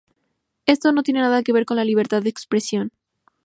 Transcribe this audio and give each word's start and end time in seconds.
Esto 0.65 0.91
no 0.91 1.03
tiene 1.03 1.19
nada 1.19 1.43
que 1.43 1.53
ver 1.53 1.63
con 1.63 1.77
la 1.77 1.85
libertad 1.85 2.23
de 2.23 2.29
expresión. 2.29 2.89